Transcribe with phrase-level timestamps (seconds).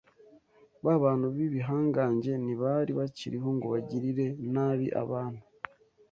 [0.85, 5.43] Ba bantu b’ibihangange ntibari bakiriho ngo bagirire nabi abantu.